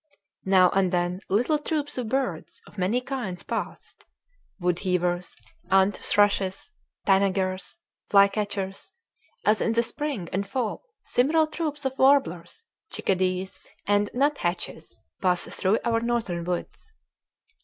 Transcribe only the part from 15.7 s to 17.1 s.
our northern woods.